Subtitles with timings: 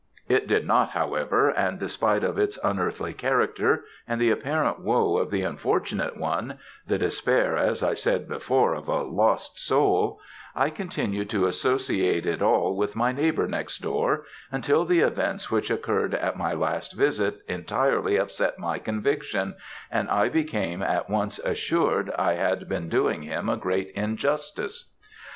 [0.27, 5.29] It did not, however, and despite of its unearthly character, and the apparent woe of
[5.29, 10.19] the unfortunate one the despair, as I said before, of a lost soul
[10.55, 15.69] I continued to associate it all with my neighbour next door, until the events which
[15.69, 19.53] occurred at my last visit entirely upset my conviction,
[19.91, 24.89] and I became at once assured I had been doing him a great injustice.